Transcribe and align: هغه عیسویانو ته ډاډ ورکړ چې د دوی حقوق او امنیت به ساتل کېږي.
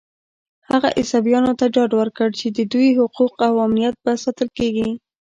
هغه 0.69 0.89
عیسویانو 0.97 1.53
ته 1.59 1.65
ډاډ 1.73 1.91
ورکړ 1.99 2.29
چې 2.39 2.47
د 2.57 2.59
دوی 2.73 2.89
حقوق 2.99 3.33
او 3.47 3.53
امنیت 3.65 3.95
به 4.03 4.11
ساتل 4.23 4.49
کېږي. 4.57 4.89